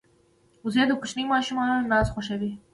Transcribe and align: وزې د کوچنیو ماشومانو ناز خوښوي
وزې 0.63 0.83
د 0.87 0.91
کوچنیو 1.01 1.31
ماشومانو 1.35 1.87
ناز 1.91 2.07
خوښوي 2.13 2.51